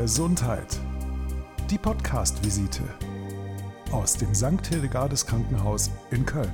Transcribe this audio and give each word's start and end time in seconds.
Gesundheit. 0.00 0.80
Die 1.70 1.76
Podcast-Visite 1.76 2.84
aus 3.92 4.16
dem 4.16 4.34
St. 4.34 4.66
Hildegardes 4.66 5.26
Krankenhaus 5.26 5.90
in 6.10 6.24
Köln. 6.24 6.50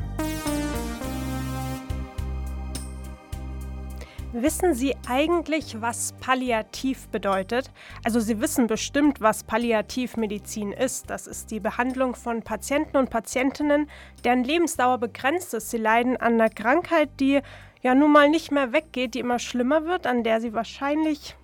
Wissen 4.32 4.74
Sie 4.74 4.96
eigentlich, 5.08 5.80
was 5.80 6.12
Palliativ 6.18 7.06
bedeutet? 7.10 7.70
Also 8.02 8.18
Sie 8.18 8.40
wissen 8.40 8.66
bestimmt, 8.66 9.20
was 9.20 9.44
Palliativmedizin 9.44 10.72
ist. 10.72 11.08
Das 11.08 11.28
ist 11.28 11.52
die 11.52 11.60
Behandlung 11.60 12.16
von 12.16 12.42
Patienten 12.42 12.96
und 12.96 13.10
Patientinnen, 13.10 13.88
deren 14.24 14.42
Lebensdauer 14.42 14.98
begrenzt 14.98 15.54
ist. 15.54 15.70
Sie 15.70 15.78
leiden 15.78 16.16
an 16.16 16.32
einer 16.32 16.50
Krankheit, 16.50 17.10
die 17.20 17.42
ja 17.80 17.94
nun 17.94 18.10
mal 18.10 18.28
nicht 18.28 18.50
mehr 18.50 18.72
weggeht, 18.72 19.14
die 19.14 19.20
immer 19.20 19.38
schlimmer 19.38 19.84
wird, 19.84 20.08
an 20.08 20.24
der 20.24 20.40
sie 20.40 20.52
wahrscheinlich 20.52 21.36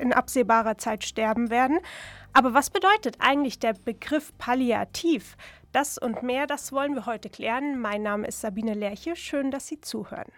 in 0.00 0.12
absehbarer 0.12 0.78
Zeit 0.78 1.04
sterben 1.04 1.50
werden. 1.50 1.78
Aber 2.32 2.54
was 2.54 2.70
bedeutet 2.70 3.16
eigentlich 3.18 3.58
der 3.58 3.74
Begriff 3.74 4.32
Palliativ? 4.38 5.36
Das 5.72 5.98
und 5.98 6.22
mehr, 6.22 6.46
das 6.46 6.72
wollen 6.72 6.94
wir 6.94 7.06
heute 7.06 7.28
klären. 7.28 7.78
Mein 7.80 8.02
Name 8.02 8.26
ist 8.26 8.40
Sabine 8.40 8.74
Lerche. 8.74 9.14
Schön, 9.14 9.50
dass 9.50 9.68
Sie 9.68 9.80
zuhören. 9.80 10.32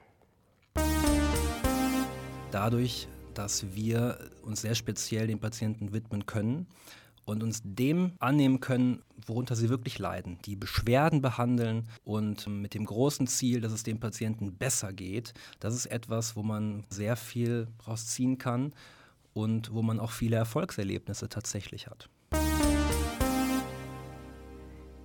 Dadurch, 2.51 3.09
dass 3.32 3.74
wir 3.74 4.18
uns 4.42 4.60
sehr 4.60 4.74
speziell 4.74 5.27
den 5.27 5.40
Patienten 5.40 5.92
widmen 5.95 6.26
können 6.26 6.66
und 7.24 7.42
uns 7.42 7.62
dem 7.65 8.12
annehmen 8.18 8.60
können, 8.60 9.02
worunter 9.26 9.56
sie 9.56 9.68
wirklich 9.68 9.98
leiden, 9.98 10.38
die 10.45 10.56
Beschwerden 10.56 11.23
behandeln 11.23 11.88
und 12.04 12.46
mit 12.46 12.74
dem 12.74 12.84
großen 12.84 13.26
Ziel, 13.26 13.60
dass 13.60 13.73
es 13.73 13.84
dem 13.84 14.01
Patienten 14.01 14.56
besser 14.56 14.92
geht. 14.92 15.32
Das 15.60 15.74
ist 15.74 15.87
etwas, 15.87 16.37
wo 16.37 16.42
man 16.42 16.84
sehr 16.90 17.16
viel 17.16 17.68
rausziehen 17.87 18.38
kann 18.38 18.74
und 19.34 19.72
wo 19.72 19.82
man 19.82 20.00
auch 20.00 20.10
viele 20.10 20.36
Erfolgserlebnisse 20.36 21.28
tatsächlich 21.28 21.86
hat. 21.86 22.09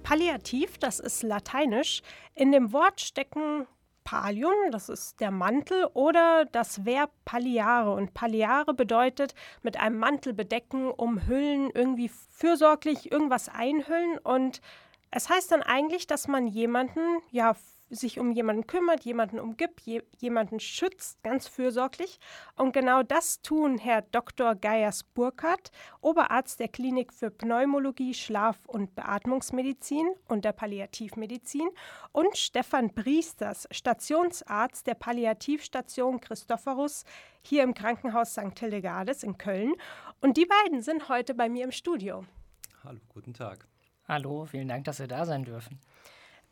Palliativ, 0.03 0.77
das 0.77 0.99
ist 0.99 1.23
lateinisch. 1.23 2.02
In 2.33 2.52
dem 2.52 2.71
Wort 2.71 3.02
stecken 3.02 3.67
Pallium, 4.05 4.53
das 4.71 4.87
ist 4.87 5.19
der 5.19 5.31
Mantel, 5.31 5.85
oder 5.93 6.45
das 6.45 6.85
Verb 6.85 7.11
palliare. 7.25 7.91
Und 7.91 8.13
palliare 8.13 8.73
bedeutet 8.73 9.35
mit 9.63 9.77
einem 9.77 9.97
Mantel 9.97 10.33
bedecken, 10.33 10.89
umhüllen, 10.89 11.69
irgendwie 11.73 12.09
fürsorglich 12.30 13.11
irgendwas 13.11 13.49
einhüllen. 13.49 14.17
Und 14.19 14.61
es 15.11 15.30
heißt 15.30 15.52
dann 15.52 15.61
eigentlich, 15.61 16.07
dass 16.07 16.30
man 16.30 16.47
jemanden 16.47 17.02
ja 17.31 17.53
sich 17.89 18.19
um 18.19 18.31
jemanden 18.31 18.67
kümmert, 18.67 19.03
jemanden 19.03 19.39
umgibt, 19.39 19.81
je, 19.81 20.02
jemanden 20.17 20.59
schützt, 20.59 21.21
ganz 21.23 21.47
fürsorglich. 21.47 22.19
Und 22.55 22.73
genau 22.73 23.03
das 23.03 23.41
tun 23.41 23.77
Herr 23.77 24.02
Dr. 24.02 24.55
Geiers 24.55 25.03
Burkhardt, 25.03 25.71
Oberarzt 26.02 26.59
der 26.59 26.67
Klinik 26.67 27.13
für 27.13 27.31
Pneumologie, 27.31 28.13
Schlaf- 28.13 28.65
und 28.65 28.95
Beatmungsmedizin 28.95 30.08
und 30.27 30.45
der 30.45 30.53
Palliativmedizin 30.53 31.69
und 32.11 32.38
Stefan 32.38 32.93
Priesters, 32.93 33.67
Stationsarzt 33.71 34.88
der 34.88 34.95
Palliativstation 34.95 36.19
Christophorus 36.19 37.03
hier 37.41 37.63
im 37.63 37.73
Krankenhaus 37.73 38.31
St. 38.31 38.59
Hildegardes 38.59 39.23
in 39.23 39.38
Köln. 39.38 39.73
Und 40.21 40.38
die 40.38 40.45
beiden 40.45 40.81
sind 40.81 41.09
heute 41.09 41.33
bei 41.33 41.49
mir 41.49 41.63
im 41.63 41.71
Studio. 41.71 42.25
Hallo, 42.83 42.99
guten 43.09 43.33
Tag. 43.33 43.67
Hallo, 44.08 44.45
vielen 44.45 44.69
Dank, 44.69 44.85
dass 44.85 44.99
wir 44.99 45.08
da 45.08 45.25
sein 45.25 45.43
dürfen. 45.43 45.80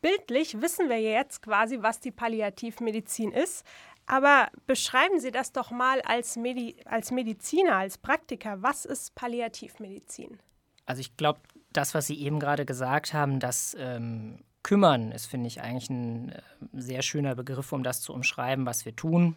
Bildlich 0.00 0.60
wissen 0.60 0.88
wir 0.88 1.00
jetzt 1.00 1.42
quasi, 1.42 1.78
was 1.80 2.00
die 2.00 2.10
Palliativmedizin 2.10 3.32
ist. 3.32 3.64
Aber 4.06 4.48
beschreiben 4.66 5.18
Sie 5.18 5.32
das 5.32 5.52
doch 5.52 5.70
mal 5.70 6.00
als, 6.02 6.36
Medi 6.36 6.76
als 6.84 7.10
Mediziner, 7.10 7.76
als 7.76 7.98
Praktiker. 7.98 8.62
Was 8.62 8.84
ist 8.84 9.14
Palliativmedizin? 9.16 10.38
Also 10.86 11.00
ich 11.00 11.16
glaube, 11.16 11.40
das, 11.72 11.94
was 11.94 12.06
Sie 12.06 12.20
eben 12.20 12.38
gerade 12.38 12.64
gesagt 12.64 13.12
haben, 13.12 13.40
das 13.40 13.76
ähm, 13.78 14.38
Kümmern 14.62 15.12
ist, 15.12 15.26
finde 15.26 15.48
ich, 15.48 15.60
eigentlich 15.60 15.90
ein 15.90 16.30
äh, 16.30 16.40
sehr 16.72 17.02
schöner 17.02 17.34
Begriff, 17.34 17.72
um 17.72 17.82
das 17.82 18.00
zu 18.00 18.12
umschreiben, 18.12 18.64
was 18.64 18.84
wir 18.84 18.94
tun. 18.94 19.36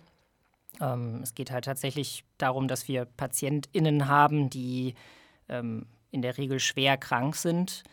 Ähm, 0.80 1.22
es 1.24 1.34
geht 1.34 1.52
halt 1.52 1.66
tatsächlich 1.66 2.24
darum, 2.38 2.68
dass 2.68 2.88
wir 2.88 3.06
PatientInnen 3.06 4.08
haben, 4.08 4.50
die 4.50 4.94
ähm, 5.48 5.88
in 6.12 6.22
der 6.22 6.38
Regel 6.38 6.60
schwer 6.60 6.98
krank 6.98 7.36
sind, 7.36 7.84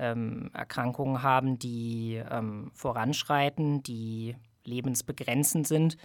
ähm, 0.00 0.50
Erkrankungen 0.54 1.22
haben, 1.22 1.58
die 1.58 2.20
ähm, 2.30 2.70
voranschreiten, 2.74 3.82
die 3.82 4.34
lebensbegrenzend 4.64 5.66
sind 5.66 5.96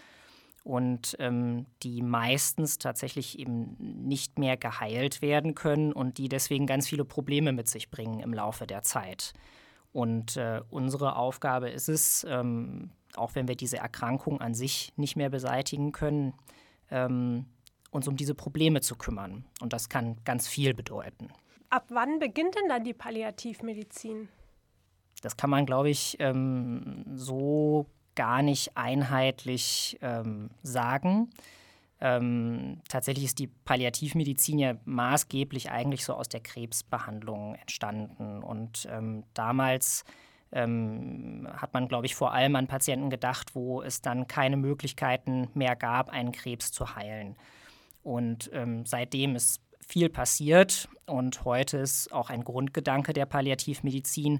und 0.64 1.16
ähm, 1.20 1.66
die 1.82 2.02
meistens 2.02 2.78
tatsächlich 2.78 3.40
eben 3.40 3.76
nicht 3.80 4.38
mehr 4.38 4.58
geheilt 4.58 5.22
werden 5.22 5.56
können 5.56 5.94
und 5.94 6.18
die 6.18 6.28
deswegen 6.28 6.68
ganz 6.68 6.88
viele 6.88 7.06
Probleme 7.06 7.54
mit 7.54 7.70
sich 7.70 7.90
bringen 7.90 8.20
im 8.20 8.34
Laufe 8.34 8.68
der 8.68 8.84
Zeit. 8.84 9.34
Und 9.94 10.36
äh, 10.36 10.62
unsere 10.70 11.16
Aufgabe 11.16 11.70
ist 11.70 11.88
es, 11.88 12.26
ähm, 12.30 12.92
auch 13.16 13.36
wenn 13.36 13.48
wir 13.48 13.56
diese 13.56 13.78
Erkrankung 13.78 14.42
an 14.42 14.54
sich 14.54 14.92
nicht 14.98 15.16
mehr 15.16 15.30
beseitigen 15.30 15.94
können, 15.94 16.34
ähm, 16.92 17.46
uns 17.92 18.08
um 18.08 18.18
diese 18.18 18.36
Probleme 18.36 18.82
zu 18.82 18.96
kümmern. 18.96 19.46
Und 19.62 19.72
das 19.72 19.88
kann 19.88 20.18
ganz 20.26 20.50
viel 20.50 20.74
bedeuten. 20.74 21.30
Ab 21.76 21.88
wann 21.90 22.20
beginnt 22.20 22.56
denn 22.56 22.70
dann 22.70 22.86
die 22.86 22.94
Palliativmedizin? 22.94 24.30
Das 25.22 25.36
kann 25.36 25.50
man, 25.50 25.66
glaube 25.66 25.90
ich, 25.90 26.16
ähm, 26.20 27.04
so 27.16 27.88
gar 28.16 28.42
nicht 28.42 28.78
einheitlich 28.78 29.98
ähm, 30.02 30.52
sagen. 30.64 31.32
Ähm, 32.00 32.80
tatsächlich 32.88 33.26
ist 33.26 33.40
die 33.40 33.48
Palliativmedizin 33.48 34.58
ja 34.58 34.76
maßgeblich 34.86 35.70
eigentlich 35.70 36.06
so 36.06 36.14
aus 36.14 36.30
der 36.30 36.40
Krebsbehandlung 36.40 37.56
entstanden. 37.56 38.42
Und 38.42 38.88
ähm, 38.90 39.26
damals 39.34 40.06
ähm, 40.54 41.46
hat 41.58 41.74
man, 41.74 41.90
glaube 41.90 42.06
ich, 42.06 42.16
vor 42.16 42.32
allem 42.32 42.56
an 42.56 42.68
Patienten 42.68 43.10
gedacht, 43.10 43.54
wo 43.54 43.82
es 43.82 44.02
dann 44.02 44.28
keine 44.28 44.56
Möglichkeiten 44.56 45.50
mehr 45.54 45.76
gab, 45.76 46.10
einen 46.10 46.32
Krebs 46.32 46.72
zu 46.72 46.96
heilen. 46.96 47.36
Und 48.02 48.50
ähm, 48.54 48.86
seitdem 48.86 49.36
ist 49.36 49.60
viel 49.88 50.10
passiert. 50.10 50.90
Und 51.06 51.46
heute 51.46 51.78
ist 51.78 52.12
auch 52.12 52.30
ein 52.30 52.44
Grundgedanke 52.44 53.14
der 53.14 53.26
Palliativmedizin, 53.26 54.40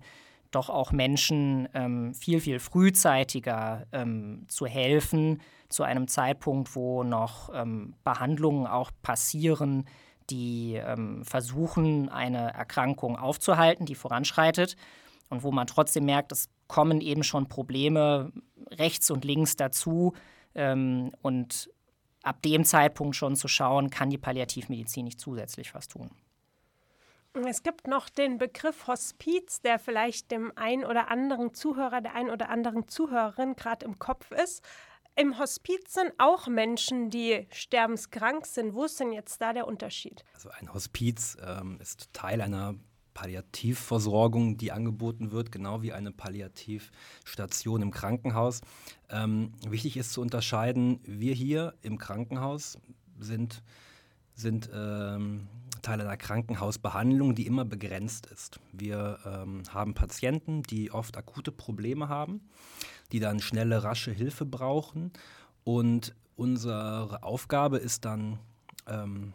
doch 0.52 0.70
auch 0.70 0.92
Menschen 0.92 1.68
ähm, 1.74 2.14
viel, 2.14 2.40
viel 2.40 2.60
frühzeitiger 2.60 3.86
ähm, 3.92 4.46
zu 4.48 4.66
helfen, 4.66 5.42
zu 5.70 5.84
einem 5.84 6.08
Zeitpunkt, 6.08 6.76
wo 6.76 7.04
noch 7.04 7.50
ähm, 7.54 7.96
Behandlungen 8.04 8.68
auch 8.68 8.92
passieren, 9.02 9.86
die 10.30 10.76
ähm, 10.76 11.24
versuchen, 11.24 12.10
eine 12.10 12.54
Erkrankung 12.54 13.18
aufzuhalten, 13.18 13.86
die 13.86 13.96
voranschreitet. 13.96 14.76
Und 15.30 15.44
wo 15.44 15.52
man 15.52 15.68
trotzdem 15.68 16.06
merkt, 16.06 16.32
es 16.32 16.50
kommen 16.68 17.02
eben 17.02 17.24
schon 17.24 17.48
Probleme 17.48 18.32
rechts 18.72 19.12
und 19.12 19.26
links 19.26 19.56
dazu 19.56 20.14
ähm, 20.54 21.12
und 21.22 21.70
ab 22.26 22.42
dem 22.42 22.66
Zeitpunkt 22.66 23.16
schon 23.16 23.36
zu 23.36 23.48
schauen, 23.48 23.90
kann 23.90 24.10
die 24.10 24.18
Palliativmedizin 24.18 25.06
nicht 25.06 25.20
zusätzlich 25.20 25.74
was 25.74 25.88
tun. 25.88 26.12
Es 27.48 27.64
gibt 27.64 27.88
noch 27.88 28.08
den 28.08 28.38
Begriff 28.38 28.88
Hospiz, 28.88 29.60
der 29.60 29.78
vielleicht 29.78 30.32
dem 30.32 30.54
ein 30.56 30.86
oder 30.86 31.12
anderen 31.12 31.54
Zuhörer, 31.54 32.00
der 32.00 32.16
ein 32.16 32.30
oder 32.30 32.50
anderen 32.50 32.88
Zuhörerin 32.88 33.56
gerade 33.56 33.86
im 33.86 34.00
Kopf 34.00 34.32
ist. 34.32 34.64
Im 35.18 35.38
Hospiz 35.38 35.94
sind 35.94 36.14
auch 36.18 36.48
Menschen, 36.48 37.10
die 37.10 37.48
sterbenskrank 37.52 38.46
sind. 38.46 38.74
Wo 38.74 38.86
ist 38.86 39.00
denn 39.00 39.12
jetzt 39.12 39.42
da 39.42 39.54
der 39.54 39.68
Unterschied? 39.68 40.24
Also 40.34 40.50
ein 40.50 40.74
Hospiz 40.74 41.38
ähm, 41.46 41.78
ist 41.82 42.14
Teil 42.14 42.42
einer 42.42 42.76
Palliativversorgung, 43.16 44.58
die 44.58 44.72
angeboten 44.72 45.32
wird, 45.32 45.52
genau 45.52 45.82
wie 45.82 45.94
eine 45.94 46.12
Palliativstation 46.12 47.82
im 47.82 47.90
Krankenhaus. 47.90 48.62
Ähm, 49.10 49.54
wichtig 49.68 49.98
ist 49.98 50.14
zu 50.14 50.22
unterscheiden, 50.22 51.00
wir 51.04 51.34
hier 51.34 51.74
im 51.82 51.98
Krankenhaus 51.98 52.78
sind, 53.18 53.64
sind 54.36 54.70
ähm, 54.72 55.48
Teil 55.82 56.02
einer 56.02 56.18
Krankenhausbehandlung, 56.18 57.36
die 57.36 57.48
immer 57.48 57.64
begrenzt 57.64 58.26
ist. 58.28 58.60
Wir 58.74 59.20
ähm, 59.26 59.64
haben 59.70 59.94
Patienten, 59.94 60.64
die 60.64 60.92
oft 60.92 61.16
akute 61.16 61.52
Probleme 61.52 62.10
haben, 62.10 62.42
die 63.12 63.20
dann 63.20 63.40
schnelle, 63.40 63.84
rasche 63.84 64.12
Hilfe 64.12 64.46
brauchen. 64.46 65.12
Und 65.64 66.16
unsere 66.36 67.24
Aufgabe 67.24 67.78
ist 67.78 68.04
dann 68.04 68.40
ähm, 68.88 69.34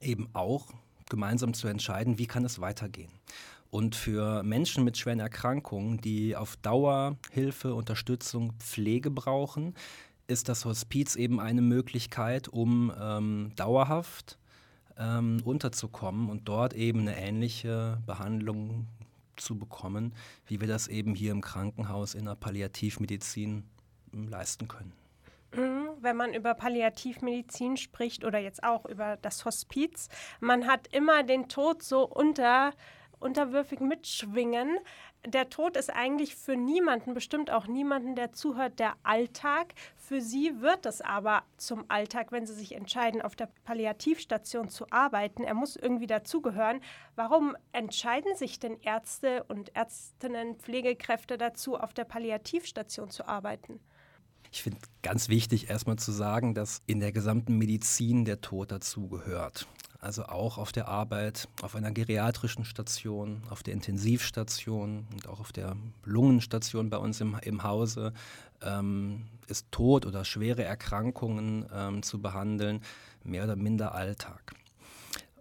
eben 0.00 0.28
auch, 0.32 0.72
gemeinsam 1.10 1.52
zu 1.52 1.68
entscheiden, 1.68 2.18
wie 2.18 2.26
kann 2.26 2.44
es 2.44 2.60
weitergehen. 2.60 3.10
Und 3.70 3.94
für 3.94 4.42
Menschen 4.42 4.82
mit 4.84 4.98
schweren 4.98 5.20
Erkrankungen, 5.20 6.00
die 6.00 6.34
auf 6.34 6.56
Dauer 6.56 7.16
Hilfe, 7.30 7.74
Unterstützung, 7.74 8.52
Pflege 8.58 9.10
brauchen, 9.10 9.74
ist 10.26 10.48
das 10.48 10.64
Hospiz 10.64 11.16
eben 11.16 11.40
eine 11.40 11.62
Möglichkeit, 11.62 12.48
um 12.48 12.92
ähm, 13.00 13.52
dauerhaft 13.56 14.38
ähm, 14.96 15.40
unterzukommen 15.44 16.30
und 16.30 16.48
dort 16.48 16.74
eben 16.74 17.00
eine 17.00 17.16
ähnliche 17.16 17.98
Behandlung 18.06 18.86
zu 19.36 19.56
bekommen, 19.56 20.14
wie 20.46 20.60
wir 20.60 20.68
das 20.68 20.88
eben 20.88 21.14
hier 21.14 21.32
im 21.32 21.40
Krankenhaus 21.40 22.14
in 22.14 22.26
der 22.26 22.36
Palliativmedizin 22.36 23.64
ähm, 24.12 24.28
leisten 24.28 24.68
können. 24.68 24.99
Mhm. 25.52 25.90
wenn 26.00 26.16
man 26.16 26.32
über 26.32 26.54
Palliativmedizin 26.54 27.76
spricht 27.76 28.24
oder 28.24 28.38
jetzt 28.38 28.62
auch 28.62 28.86
über 28.86 29.18
das 29.20 29.44
Hospiz. 29.44 30.08
Man 30.38 30.66
hat 30.66 30.86
immer 30.92 31.22
den 31.24 31.48
Tod 31.48 31.82
so 31.82 32.06
unter 32.06 32.72
unterwürfig 33.20 33.80
mitschwingen. 33.80 34.78
Der 35.26 35.50
Tod 35.50 35.76
ist 35.76 35.90
eigentlich 35.90 36.34
für 36.34 36.56
niemanden, 36.56 37.12
bestimmt 37.12 37.50
auch 37.50 37.66
niemanden, 37.66 38.14
der 38.14 38.32
zuhört, 38.32 38.78
der 38.78 38.94
Alltag. 39.02 39.74
Für 39.96 40.22
sie 40.22 40.62
wird 40.62 40.86
es 40.86 41.02
aber 41.02 41.42
zum 41.58 41.84
Alltag, 41.88 42.32
wenn 42.32 42.46
sie 42.46 42.54
sich 42.54 42.74
entscheiden, 42.74 43.20
auf 43.20 43.36
der 43.36 43.50
Palliativstation 43.64 44.70
zu 44.70 44.90
arbeiten. 44.90 45.44
Er 45.44 45.54
muss 45.54 45.76
irgendwie 45.76 46.06
dazugehören. 46.06 46.80
Warum 47.16 47.54
entscheiden 47.72 48.34
sich 48.34 48.58
denn 48.58 48.80
Ärzte 48.80 49.44
und 49.44 49.76
Ärztinnen, 49.76 50.56
Pflegekräfte 50.56 51.36
dazu, 51.36 51.76
auf 51.76 51.92
der 51.92 52.04
Palliativstation 52.04 53.10
zu 53.10 53.28
arbeiten? 53.28 53.80
Ich 54.52 54.62
finde 54.62 54.78
ganz 55.02 55.28
wichtig 55.28 55.70
erstmal 55.70 55.96
zu 55.96 56.12
sagen, 56.12 56.54
dass 56.54 56.82
in 56.86 57.00
der 57.00 57.12
gesamten 57.12 57.56
Medizin 57.56 58.24
der 58.24 58.40
Tod 58.40 58.72
dazugehört 58.72 59.66
also 60.00 60.24
auch 60.24 60.58
auf 60.58 60.72
der 60.72 60.88
Arbeit, 60.88 61.48
auf 61.62 61.74
einer 61.74 61.90
geriatrischen 61.90 62.64
Station, 62.64 63.42
auf 63.50 63.62
der 63.62 63.74
Intensivstation 63.74 65.06
und 65.12 65.28
auch 65.28 65.40
auf 65.40 65.52
der 65.52 65.76
Lungenstation 66.04 66.90
bei 66.90 66.96
uns 66.96 67.20
im, 67.20 67.36
im 67.42 67.62
Hause, 67.62 68.12
ähm, 68.62 69.26
ist 69.46 69.70
Tod 69.70 70.06
oder 70.06 70.24
schwere 70.24 70.64
Erkrankungen 70.64 71.66
ähm, 71.72 72.02
zu 72.02 72.20
behandeln, 72.20 72.80
mehr 73.24 73.44
oder 73.44 73.56
minder 73.56 73.94
Alltag. 73.94 74.54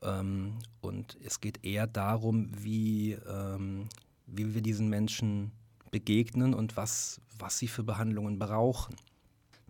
Ähm, 0.01 0.55
und 0.81 1.17
es 1.23 1.39
geht 1.39 1.63
eher 1.63 1.87
darum, 1.87 2.51
wie, 2.57 3.13
ähm, 3.13 3.87
wie 4.27 4.53
wir 4.53 4.61
diesen 4.61 4.89
Menschen 4.89 5.51
begegnen 5.91 6.53
und 6.53 6.77
was, 6.77 7.21
was 7.37 7.57
sie 7.57 7.67
für 7.67 7.83
Behandlungen 7.83 8.39
brauchen. 8.39 8.95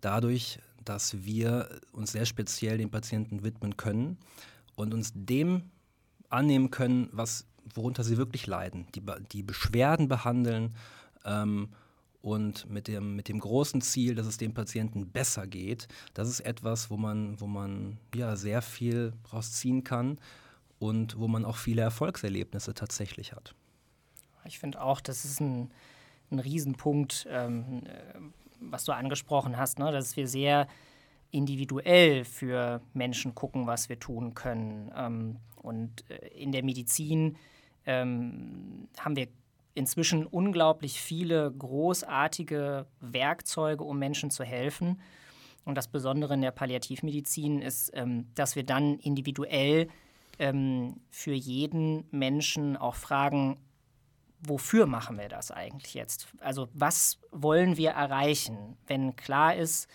Dadurch, 0.01 0.59
dass 0.85 1.23
wir 1.23 1.79
uns 1.91 2.11
sehr 2.11 2.25
speziell 2.25 2.77
den 2.77 2.89
Patienten 2.89 3.43
widmen 3.43 3.77
können, 3.77 4.17
und 4.79 4.93
uns 4.93 5.11
dem 5.13 5.63
annehmen 6.29 6.71
können, 6.71 7.09
was, 7.11 7.45
worunter 7.75 8.03
sie 8.03 8.17
wirklich 8.17 8.47
leiden, 8.47 8.87
die, 8.95 9.03
die 9.31 9.43
Beschwerden 9.43 10.07
behandeln 10.07 10.73
ähm, 11.25 11.69
und 12.21 12.69
mit 12.69 12.87
dem, 12.87 13.15
mit 13.15 13.27
dem 13.27 13.39
großen 13.39 13.81
Ziel, 13.81 14.15
dass 14.15 14.25
es 14.25 14.37
dem 14.37 14.53
Patienten 14.53 15.09
besser 15.09 15.47
geht. 15.47 15.87
Das 16.13 16.29
ist 16.29 16.39
etwas, 16.39 16.89
wo 16.89 16.97
man, 16.97 17.39
wo 17.41 17.47
man 17.47 17.97
ja, 18.15 18.35
sehr 18.37 18.61
viel 18.61 19.13
rausziehen 19.33 19.83
kann 19.83 20.17
und 20.79 21.19
wo 21.19 21.27
man 21.27 21.43
auch 21.43 21.57
viele 21.57 21.81
Erfolgserlebnisse 21.81 22.73
tatsächlich 22.73 23.33
hat. 23.33 23.53
Ich 24.45 24.59
finde 24.59 24.81
auch, 24.81 25.01
das 25.01 25.25
ist 25.25 25.41
ein, 25.41 25.71
ein 26.31 26.39
Riesenpunkt, 26.39 27.27
ähm, 27.29 27.83
äh, 27.85 28.19
was 28.59 28.85
du 28.85 28.91
angesprochen 28.91 29.57
hast, 29.57 29.79
ne? 29.79 29.91
dass 29.91 30.15
wir 30.17 30.27
sehr 30.27 30.67
individuell 31.31 32.25
für 32.25 32.81
Menschen 32.93 33.35
gucken, 33.35 33.67
was 33.67 33.89
wir 33.89 33.99
tun 33.99 34.33
können. 34.33 34.91
Ähm, 34.95 35.37
und 35.61 36.09
äh, 36.09 36.27
in 36.29 36.51
der 36.51 36.63
Medizin 36.63 37.37
ähm, 37.85 38.87
haben 38.99 39.15
wir 39.15 39.27
inzwischen 39.75 40.25
unglaublich 40.25 40.99
viele 40.99 41.51
großartige 41.51 42.85
Werkzeuge, 42.99 43.83
um 43.83 43.99
Menschen 43.99 44.31
zu 44.31 44.43
helfen. 44.43 44.99
Und 45.65 45.75
das 45.75 45.87
Besondere 45.87 46.33
in 46.33 46.41
der 46.41 46.51
Palliativmedizin 46.51 47.61
ist, 47.61 47.91
ähm, 47.93 48.27
dass 48.35 48.55
wir 48.55 48.63
dann 48.63 48.97
individuell 48.99 49.87
ähm, 50.39 51.01
für 51.09 51.33
jeden 51.33 52.05
Menschen 52.11 52.77
auch 52.77 52.95
fragen, 52.95 53.57
wofür 54.41 54.85
machen 54.85 55.17
wir 55.17 55.29
das 55.29 55.51
eigentlich 55.51 55.93
jetzt? 55.93 56.27
Also 56.39 56.69
was 56.73 57.19
wollen 57.31 57.77
wir 57.77 57.91
erreichen, 57.91 58.77
wenn 58.87 59.15
klar 59.15 59.55
ist, 59.55 59.87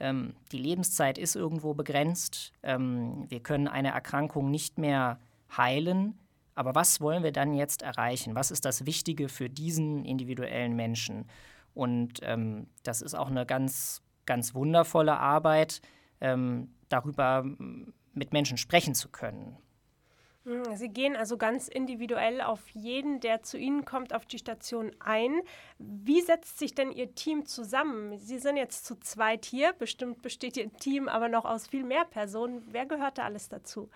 ähm, 0.00 0.34
die 0.50 0.58
Lebenszeit 0.58 1.16
ist 1.16 1.36
irgendwo 1.36 1.74
begrenzt. 1.74 2.52
Ähm, 2.62 3.26
wir 3.28 3.40
können 3.40 3.68
eine 3.68 3.92
Erkrankung 3.92 4.50
nicht 4.50 4.78
mehr 4.78 5.20
heilen. 5.56 6.18
Aber 6.54 6.74
was 6.74 7.00
wollen 7.00 7.22
wir 7.22 7.32
dann 7.32 7.54
jetzt 7.54 7.82
erreichen? 7.82 8.34
Was 8.34 8.50
ist 8.50 8.64
das 8.64 8.84
Wichtige 8.84 9.28
für 9.28 9.48
diesen 9.48 10.04
individuellen 10.04 10.74
Menschen? 10.74 11.26
Und 11.72 12.20
ähm, 12.22 12.66
das 12.82 13.00
ist 13.00 13.14
auch 13.14 13.30
eine 13.30 13.46
ganz, 13.46 14.02
ganz 14.26 14.54
wundervolle 14.54 15.16
Arbeit, 15.16 15.80
ähm, 16.20 16.68
darüber 16.88 17.44
mit 18.12 18.32
Menschen 18.32 18.58
sprechen 18.58 18.94
zu 18.94 19.08
können. 19.08 19.56
Hm, 20.44 20.76
Sie 20.76 20.88
gehen 20.88 21.14
also 21.14 21.36
ganz 21.36 21.68
individuell 21.68 22.40
auf 22.40 22.68
jeden, 22.70 23.20
der 23.20 23.42
zu 23.42 23.58
Ihnen 23.58 23.84
kommt, 23.84 24.14
auf 24.14 24.26
die 24.26 24.38
Station 24.38 24.90
ein. 24.98 25.40
Wie 25.78 26.20
setzt 26.20 26.58
sich 26.58 26.74
denn 26.74 26.90
Ihr 26.90 27.14
Team 27.14 27.46
zusammen? 27.46 28.18
Sie 28.18 28.38
sind 28.38 28.56
jetzt 28.56 28.84
zu 28.84 28.96
zweit 28.96 29.44
hier, 29.44 29.72
bestimmt 29.72 30.22
besteht 30.22 30.56
Ihr 30.56 30.72
Team 30.72 31.08
aber 31.08 31.28
noch 31.28 31.44
aus 31.44 31.68
viel 31.68 31.84
mehr 31.84 32.04
Personen. 32.04 32.62
Wer 32.70 32.86
gehört 32.86 33.18
da 33.18 33.24
alles 33.24 33.48
dazu? 33.48 33.88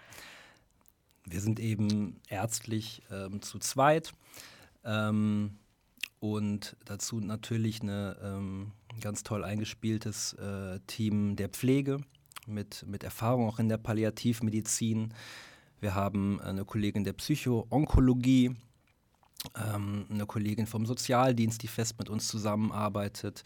Wir 1.25 1.41
sind 1.41 1.59
eben 1.59 2.21
ärztlich 2.29 3.03
ähm, 3.11 3.43
zu 3.43 3.59
zweit 3.59 4.13
ähm, 4.85 5.59
und 6.21 6.77
dazu 6.85 7.19
natürlich 7.19 7.83
ein 7.83 8.15
ähm, 8.23 8.73
ganz 9.01 9.25
toll 9.25 9.43
eingespieltes 9.43 10.35
äh, 10.35 10.79
Team 10.87 11.35
der 11.35 11.49
Pflege 11.49 11.99
mit, 12.47 12.85
mit 12.87 13.03
Erfahrung 13.03 13.49
auch 13.49 13.59
in 13.59 13.69
der 13.69 13.79
Palliativmedizin. 13.79 15.13
Wir 15.81 15.95
haben 15.95 16.41
eine 16.41 16.65
Kollegin 16.65 17.05
der 17.05 17.13
Psycho-Onkologie, 17.13 18.57
ähm, 19.57 20.07
eine 20.11 20.27
Kollegin 20.27 20.67
vom 20.67 20.87
Sozialdienst, 20.87 21.63
die 21.63 21.69
fest 21.69 21.99
mit 21.99 22.09
uns 22.09 22.29
zusammenarbeitet. 22.29 23.45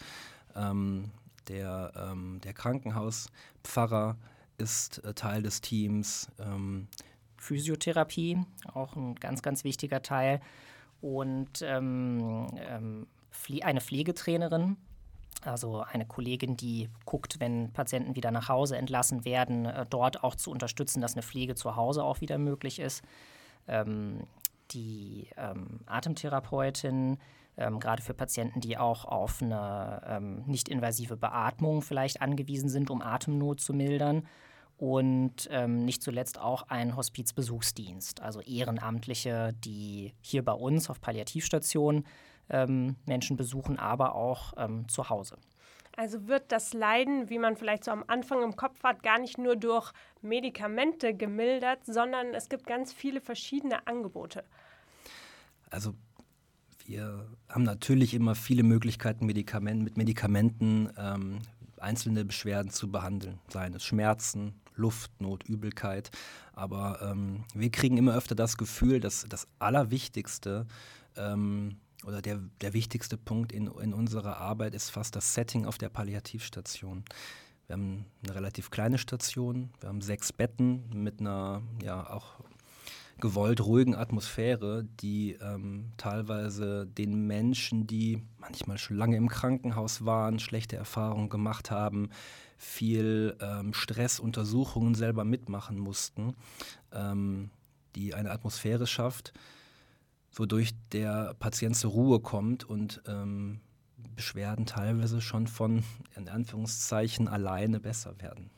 Ähm, 0.54 1.10
der, 1.48 1.92
ähm, 1.96 2.40
der 2.44 2.52
Krankenhauspfarrer 2.52 4.16
ist 4.58 5.02
äh, 5.04 5.14
Teil 5.14 5.42
des 5.42 5.60
Teams. 5.60 6.28
Ähm, 6.38 6.86
Physiotherapie, 7.36 8.38
auch 8.72 8.94
ein 8.94 9.14
ganz, 9.16 9.42
ganz 9.42 9.64
wichtiger 9.64 10.02
Teil. 10.02 10.40
Und 11.00 11.62
ähm, 11.62 12.46
ähm, 12.58 13.06
eine 13.62 13.80
Pflegetrainerin, 13.80 14.76
also 15.46 15.81
eine 15.81 16.06
Kollegin, 16.06 16.56
die 16.56 16.88
guckt, 17.04 17.40
wenn 17.40 17.72
Patienten 17.72 18.16
wieder 18.16 18.31
nach 18.31 18.48
Hause 18.48 18.76
entlassen 18.76 19.25
werden, 19.25 19.66
äh, 19.66 19.87
dort 19.88 20.22
auch 20.22 20.34
zu 20.34 20.50
unterstützen, 20.50 21.00
dass 21.00 21.14
eine 21.14 21.22
Pflege 21.22 21.54
zu 21.54 21.76
Hause 21.76 22.04
auch 22.04 22.20
wieder 22.20 22.38
möglich 22.38 22.78
ist. 22.78 23.02
Ähm, 23.69 24.26
die 24.72 25.28
ähm, 25.37 25.81
Atemtherapeutin, 25.87 27.19
ähm, 27.56 27.81
gerade 27.81 28.02
für 28.02 28.14
Patienten, 28.14 28.60
die 28.60 28.78
auch 28.78 29.04
auf 29.04 29.42
eine 29.42 30.02
ähm, 30.06 30.42
nicht-invasive 30.46 31.16
Beatmung 31.16 31.82
vielleicht 31.82 32.22
angewiesen 32.22 32.69
sind, 32.69 32.90
um 32.90 33.02
Atemnot 33.02 33.60
zu 33.60 33.75
mildern. 33.75 34.26
Und 34.78 35.46
ähm, 35.50 35.84
nicht 35.84 36.02
zuletzt 36.02 36.38
auch 36.38 36.62
ein 36.69 36.97
Hospizbesuchsdienst, 36.97 38.23
also 38.23 38.40
Ehrenamtliche, 38.40 39.52
die 39.62 40.14
hier 40.23 40.42
bei 40.42 40.52
uns 40.52 40.88
auf 40.88 41.02
Palliativstationen 41.02 42.06
ähm, 42.50 42.97
Menschen 43.07 43.37
besuchen, 43.37 43.78
aber 43.78 44.14
auch 44.14 44.52
ähm, 44.57 44.88
zu 44.88 45.09
Hause. 45.09 45.37
Also 45.97 46.28
wird 46.28 46.52
das 46.52 46.73
Leiden, 46.73 47.28
wie 47.30 47.38
man 47.38 47.57
vielleicht 47.57 47.85
so 47.85 47.90
am 47.90 48.04
Anfang 48.07 48.42
im 48.42 48.57
Kopf 48.57 48.83
hat, 48.85 49.02
gar 49.02 49.19
nicht 49.19 49.38
nur 49.38 49.57
durch 49.57 49.92
Medikamente 50.23 51.14
gemildert, 51.14 51.85
sondern 51.85 52.28
es 52.35 52.49
gibt 52.49 52.66
ganz 52.66 52.92
viele 52.92 53.21
verschiedene 53.21 53.87
Angebote. 53.87 54.45
Also 55.69 55.95
wir 56.87 57.26
haben 57.49 57.64
natürlich 57.64 58.14
immer 58.14 58.35
viele 58.35 58.62
Möglichkeiten, 58.62 59.26
Medikament, 59.26 59.83
mit 59.83 59.97
Medikamenten 59.97 60.90
ähm, 60.97 61.40
einzelne 61.78 62.25
Beschwerden 62.25 62.71
zu 62.71 62.90
behandeln, 62.90 63.38
seien 63.49 63.75
es 63.75 63.85
Schmerzen, 63.85 64.61
Luftnot, 64.75 65.45
Übelkeit. 65.45 66.11
Aber 66.52 67.00
ähm, 67.02 67.45
wir 67.54 67.71
kriegen 67.71 67.97
immer 67.97 68.14
öfter 68.16 68.35
das 68.35 68.57
Gefühl, 68.57 69.00
dass 69.00 69.26
das 69.28 69.47
Allerwichtigste 69.59 70.66
ähm, 71.16 71.76
oder 72.07 72.23
der, 72.23 72.40
der 72.61 72.73
wichtigste 72.73 73.16
Punkt 73.16 73.52
in, 73.52 73.66
in 73.66 73.92
unserer 73.92 74.38
Arbeit 74.38 74.75
ist 74.75 74.90
fast 74.90 75.16
das 75.16 75.35
Setting 75.35 75.66
auf 75.66 75.78
der 75.78 75.88
Palliativstation. 75.88 77.04
Wir 77.66 77.75
haben 77.75 78.07
eine 78.25 78.35
relativ 78.35 78.71
kleine 78.71 78.99
Station, 78.99 79.71
wir 79.80 79.88
haben 79.88 80.00
sechs 80.00 80.33
Betten 80.33 80.90
mit 80.92 81.21
einer 81.21 81.62
ja 81.83 82.11
auch 82.11 82.40
gewollt 83.21 83.61
ruhigen 83.61 83.95
Atmosphäre, 83.95 84.85
die 85.00 85.33
ähm, 85.40 85.92
teilweise 85.97 86.87
den 86.87 87.26
Menschen, 87.26 87.87
die 87.87 88.23
manchmal 88.38 88.78
schon 88.78 88.97
lange 88.97 89.16
im 89.16 89.28
Krankenhaus 89.28 90.04
waren, 90.04 90.38
schlechte 90.38 90.76
Erfahrungen 90.76 91.28
gemacht 91.28 91.71
haben, 91.71 92.11
viel 92.57 93.37
ähm, 93.40 93.73
Stress, 93.73 94.21
selber 94.95 95.25
mitmachen 95.25 95.78
mussten, 95.78 96.35
ähm, 96.92 97.50
die 97.95 98.14
eine 98.14 98.30
Atmosphäre 98.30 98.87
schafft, 98.87 99.33
wodurch 100.32 100.72
der 100.92 101.34
Patient 101.38 101.76
zur 101.76 101.90
Ruhe 101.90 102.20
kommt 102.20 102.64
und 102.64 103.02
ähm, 103.06 103.60
Beschwerden 104.14 104.66
teilweise 104.66 105.20
schon 105.20 105.46
von, 105.46 105.82
in 106.16 106.28
Anführungszeichen, 106.28 107.28
alleine 107.28 107.80
besser 107.80 108.20
werden. 108.20 108.50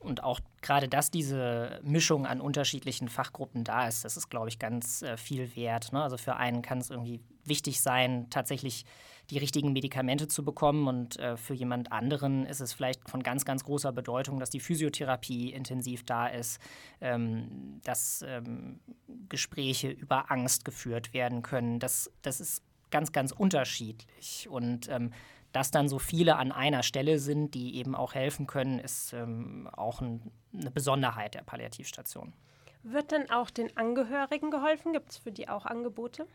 und 0.00 0.22
auch 0.22 0.40
gerade, 0.62 0.88
dass 0.88 1.10
diese 1.10 1.80
Mischung 1.82 2.26
an 2.26 2.40
unterschiedlichen 2.40 3.08
Fachgruppen 3.08 3.64
da 3.64 3.88
ist, 3.88 4.04
das 4.04 4.16
ist, 4.16 4.28
glaube 4.28 4.48
ich, 4.48 4.58
ganz 4.58 5.02
äh, 5.02 5.16
viel 5.16 5.54
wert. 5.56 5.92
Ne? 5.92 6.02
Also 6.02 6.16
für 6.16 6.36
einen 6.36 6.62
kann 6.62 6.78
es 6.78 6.90
irgendwie 6.90 7.20
wichtig 7.48 7.80
sein, 7.80 8.26
tatsächlich 8.30 8.84
die 9.30 9.38
richtigen 9.38 9.72
Medikamente 9.72 10.28
zu 10.28 10.44
bekommen. 10.44 10.86
Und 10.88 11.18
äh, 11.18 11.36
für 11.36 11.54
jemand 11.54 11.92
anderen 11.92 12.46
ist 12.46 12.60
es 12.60 12.72
vielleicht 12.72 13.08
von 13.08 13.22
ganz, 13.22 13.44
ganz 13.44 13.64
großer 13.64 13.92
Bedeutung, 13.92 14.40
dass 14.40 14.50
die 14.50 14.60
Physiotherapie 14.60 15.52
intensiv 15.52 16.04
da 16.04 16.26
ist, 16.26 16.60
ähm, 17.00 17.80
dass 17.84 18.24
ähm, 18.26 18.80
Gespräche 19.28 19.90
über 19.90 20.30
Angst 20.30 20.64
geführt 20.64 21.12
werden 21.12 21.42
können. 21.42 21.78
Das, 21.78 22.10
das 22.22 22.40
ist 22.40 22.62
ganz, 22.90 23.12
ganz 23.12 23.32
unterschiedlich. 23.32 24.48
Und 24.50 24.88
ähm, 24.88 25.12
dass 25.52 25.70
dann 25.70 25.88
so 25.88 25.98
viele 25.98 26.36
an 26.36 26.52
einer 26.52 26.82
Stelle 26.82 27.18
sind, 27.18 27.54
die 27.54 27.76
eben 27.76 27.94
auch 27.94 28.14
helfen 28.14 28.46
können, 28.46 28.78
ist 28.78 29.12
ähm, 29.12 29.68
auch 29.72 30.00
ein, 30.00 30.30
eine 30.52 30.70
Besonderheit 30.70 31.34
der 31.34 31.42
Palliativstation. 31.42 32.34
Wird 32.82 33.10
denn 33.10 33.30
auch 33.30 33.50
den 33.50 33.76
Angehörigen 33.76 34.50
geholfen? 34.50 34.92
Gibt 34.92 35.10
es 35.10 35.16
für 35.18 35.32
die 35.32 35.48
auch 35.48 35.66
Angebote? 35.66 36.26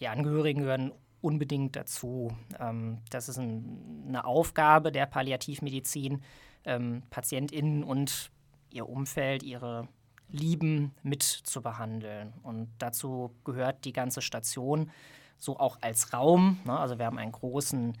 Die 0.00 0.08
Angehörigen 0.08 0.60
gehören 0.62 0.92
unbedingt 1.20 1.76
dazu. 1.76 2.32
Ähm, 2.58 2.98
das 3.10 3.28
ist 3.28 3.38
ein, 3.38 4.04
eine 4.08 4.24
Aufgabe 4.24 4.90
der 4.90 5.06
Palliativmedizin, 5.06 6.22
ähm, 6.64 7.02
PatientInnen 7.10 7.84
und 7.84 8.30
ihr 8.70 8.88
Umfeld, 8.88 9.42
ihre 9.42 9.88
Lieben 10.28 10.94
mit 11.02 11.22
zu 11.22 11.60
behandeln. 11.60 12.32
Und 12.42 12.68
dazu 12.78 13.34
gehört 13.44 13.84
die 13.84 13.92
ganze 13.92 14.22
Station 14.22 14.90
so 15.38 15.58
auch 15.58 15.78
als 15.80 16.12
Raum. 16.12 16.58
Ne? 16.64 16.78
Also 16.78 16.98
wir 16.98 17.06
haben 17.06 17.18
einen 17.18 17.32
großen 17.32 17.96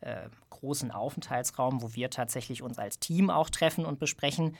äh, 0.00 0.28
großen 0.50 0.90
Aufenthaltsraum, 0.90 1.82
wo 1.82 1.94
wir 1.94 2.10
tatsächlich 2.10 2.62
uns 2.62 2.78
als 2.78 2.98
Team 2.98 3.30
auch 3.30 3.50
treffen 3.50 3.84
und 3.84 3.98
besprechen. 3.98 4.56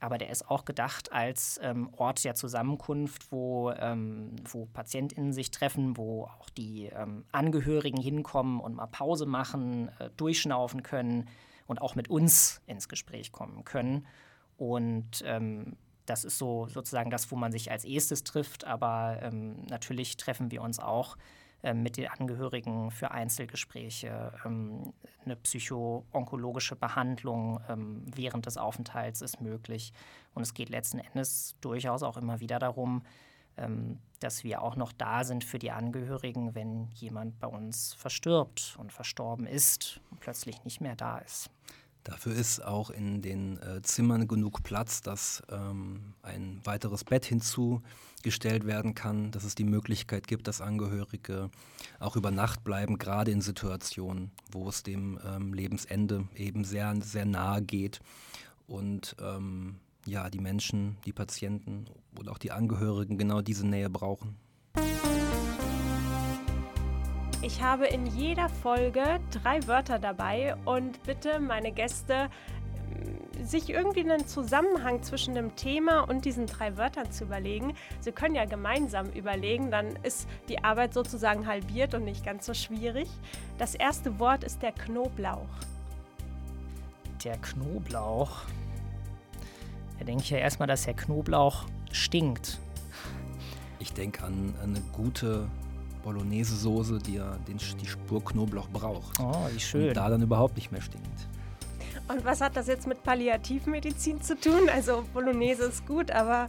Aber 0.00 0.16
der 0.16 0.30
ist 0.30 0.50
auch 0.50 0.64
gedacht 0.64 1.12
als 1.12 1.60
ähm, 1.62 1.90
Ort 1.96 2.24
der 2.24 2.34
Zusammenkunft, 2.34 3.30
wo, 3.30 3.70
ähm, 3.70 4.34
wo 4.50 4.64
PatientInnen 4.66 5.32
sich 5.32 5.50
treffen, 5.50 5.96
wo 5.96 6.24
auch 6.24 6.48
die 6.50 6.86
ähm, 6.86 7.24
Angehörigen 7.32 8.00
hinkommen 8.00 8.60
und 8.60 8.74
mal 8.74 8.86
Pause 8.86 9.26
machen, 9.26 9.88
äh, 9.98 10.08
durchschnaufen 10.16 10.82
können 10.82 11.28
und 11.66 11.82
auch 11.82 11.94
mit 11.94 12.08
uns 12.08 12.62
ins 12.66 12.88
Gespräch 12.88 13.30
kommen 13.30 13.64
können. 13.64 14.06
Und 14.56 15.22
ähm, 15.24 15.76
das 16.06 16.24
ist 16.24 16.38
so 16.38 16.66
sozusagen 16.66 17.10
das, 17.10 17.30
wo 17.30 17.36
man 17.36 17.52
sich 17.52 17.70
als 17.70 17.84
erstes 17.84 18.24
trifft. 18.24 18.64
Aber 18.64 19.18
ähm, 19.22 19.64
natürlich 19.68 20.16
treffen 20.16 20.50
wir 20.50 20.62
uns 20.62 20.78
auch 20.80 21.16
mit 21.74 21.96
den 21.96 22.08
Angehörigen 22.08 22.90
für 22.90 23.10
Einzelgespräche. 23.10 24.32
Ähm, 24.44 24.92
eine 25.24 25.36
psycho-onkologische 25.36 26.76
Behandlung 26.76 27.60
ähm, 27.68 28.04
während 28.14 28.46
des 28.46 28.56
Aufenthalts 28.56 29.20
ist 29.20 29.40
möglich. 29.40 29.92
Und 30.34 30.42
es 30.42 30.54
geht 30.54 30.70
letzten 30.70 30.98
Endes 30.98 31.56
durchaus 31.60 32.02
auch 32.02 32.16
immer 32.16 32.40
wieder 32.40 32.58
darum, 32.58 33.02
dass 34.20 34.42
wir 34.42 34.62
auch 34.62 34.74
noch 34.76 34.92
da 34.92 35.22
sind 35.22 35.44
für 35.44 35.58
die 35.58 35.70
Angehörigen, 35.70 36.54
wenn 36.54 36.88
jemand 36.94 37.38
bei 37.40 37.46
uns 37.48 37.92
verstirbt 37.94 38.76
und 38.78 38.90
verstorben 38.90 39.46
ist 39.46 40.00
und 40.10 40.20
plötzlich 40.20 40.64
nicht 40.64 40.80
mehr 40.80 40.96
da 40.96 41.18
ist. 41.18 41.50
Dafür 42.04 42.34
ist 42.34 42.64
auch 42.64 42.90
in 42.90 43.20
den 43.20 43.58
äh, 43.58 43.82
Zimmern 43.82 44.26
genug 44.26 44.62
Platz, 44.62 45.02
dass 45.02 45.42
ähm, 45.50 46.14
ein 46.22 46.60
weiteres 46.64 47.04
Bett 47.04 47.26
hinzugestellt 47.26 48.66
werden 48.66 48.94
kann, 48.94 49.30
dass 49.32 49.44
es 49.44 49.54
die 49.54 49.64
Möglichkeit 49.64 50.26
gibt, 50.26 50.48
dass 50.48 50.62
Angehörige 50.62 51.50
auch 51.98 52.16
über 52.16 52.30
Nacht 52.30 52.64
bleiben, 52.64 52.98
gerade 52.98 53.30
in 53.30 53.42
Situationen, 53.42 54.30
wo 54.50 54.68
es 54.68 54.82
dem 54.82 55.18
ähm, 55.26 55.52
Lebensende 55.52 56.26
eben 56.34 56.64
sehr, 56.64 56.94
sehr 57.02 57.26
nahe 57.26 57.60
geht. 57.60 58.00
Und 58.66 59.16
ähm, 59.20 59.76
ja, 60.06 60.30
die 60.30 60.40
Menschen, 60.40 60.96
die 61.04 61.12
Patienten 61.12 61.84
und 62.18 62.28
auch 62.28 62.38
die 62.38 62.52
Angehörigen 62.52 63.18
genau 63.18 63.42
diese 63.42 63.66
Nähe 63.66 63.90
brauchen. 63.90 64.36
Ich 67.42 67.62
habe 67.62 67.86
in 67.86 68.04
jeder 68.04 68.50
Folge 68.50 69.18
drei 69.30 69.66
Wörter 69.66 69.98
dabei 69.98 70.56
und 70.66 71.02
bitte 71.04 71.40
meine 71.40 71.72
Gäste, 71.72 72.28
mm, 72.90 73.44
sich 73.44 73.70
irgendwie 73.70 74.00
einen 74.00 74.26
Zusammenhang 74.26 75.02
zwischen 75.02 75.34
dem 75.34 75.56
Thema 75.56 76.00
und 76.00 76.26
diesen 76.26 76.44
drei 76.44 76.76
Wörtern 76.76 77.10
zu 77.10 77.24
überlegen. 77.24 77.74
Sie 78.00 78.12
können 78.12 78.34
ja 78.34 78.44
gemeinsam 78.44 79.06
überlegen, 79.12 79.70
dann 79.70 79.96
ist 80.02 80.28
die 80.50 80.62
Arbeit 80.62 80.92
sozusagen 80.92 81.46
halbiert 81.46 81.94
und 81.94 82.04
nicht 82.04 82.26
ganz 82.26 82.44
so 82.44 82.52
schwierig. 82.52 83.08
Das 83.56 83.74
erste 83.74 84.18
Wort 84.18 84.44
ist 84.44 84.60
der 84.60 84.72
Knoblauch. 84.72 85.48
Der 87.24 87.38
Knoblauch. 87.38 88.42
Da 89.98 90.04
denke 90.04 90.24
ich 90.24 90.30
ja 90.30 90.38
erstmal, 90.38 90.68
dass 90.68 90.84
der 90.84 90.94
Knoblauch 90.94 91.64
stinkt. 91.90 92.58
Ich 93.78 93.94
denke 93.94 94.24
an 94.24 94.54
eine 94.62 94.82
gute 94.92 95.48
Bolognese-Soße, 96.02 96.98
die 96.98 97.14
ja 97.14 97.36
den, 97.48 97.58
die 97.58 97.86
Spur 97.86 98.24
Knoblauch 98.24 98.68
braucht. 98.68 99.18
Oh, 99.20 99.48
wie 99.52 99.60
schön. 99.60 99.88
Und 99.88 99.96
da 99.96 100.08
dann 100.08 100.22
überhaupt 100.22 100.56
nicht 100.56 100.72
mehr 100.72 100.80
stinkt. 100.80 101.28
Und 102.08 102.24
was 102.24 102.40
hat 102.40 102.56
das 102.56 102.66
jetzt 102.66 102.86
mit 102.86 103.02
Palliativmedizin 103.02 104.20
zu 104.20 104.38
tun? 104.38 104.68
Also 104.72 105.04
Bolognese 105.12 105.64
ist 105.64 105.86
gut, 105.86 106.10
aber... 106.10 106.48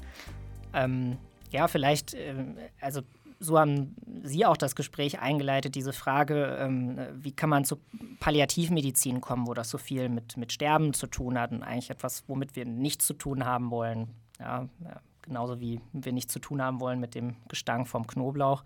Ähm, 0.73 1.17
ja, 1.51 1.67
vielleicht, 1.67 2.13
ähm, 2.13 2.57
also 2.79 3.01
so 3.39 3.59
haben 3.59 3.95
Sie 4.23 4.45
auch 4.45 4.57
das 4.57 4.75
Gespräch 4.75 5.19
eingeleitet, 5.19 5.75
diese 5.75 5.93
Frage, 5.93 6.57
ähm, 6.59 6.99
wie 7.13 7.31
kann 7.31 7.49
man 7.49 7.65
zur 7.65 7.79
Palliativmedizin 8.19 9.19
kommen, 9.19 9.47
wo 9.47 9.53
das 9.53 9.69
so 9.69 9.77
viel 9.77 10.09
mit, 10.09 10.37
mit 10.37 10.53
Sterben 10.53 10.93
zu 10.93 11.07
tun 11.07 11.39
hat 11.39 11.51
und 11.51 11.63
eigentlich 11.63 11.89
etwas, 11.89 12.23
womit 12.27 12.55
wir 12.55 12.65
nichts 12.65 13.05
zu 13.05 13.13
tun 13.13 13.45
haben 13.45 13.71
wollen. 13.71 14.09
Ja, 14.39 14.67
genauso 15.21 15.59
wie 15.59 15.79
wir 15.91 16.13
nichts 16.13 16.33
zu 16.33 16.39
tun 16.39 16.61
haben 16.61 16.79
wollen 16.79 16.99
mit 16.99 17.15
dem 17.15 17.35
Gestank 17.47 17.87
vom 17.87 18.07
Knoblauch. 18.07 18.63